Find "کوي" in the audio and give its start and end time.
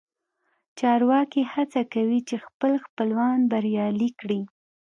1.93-2.19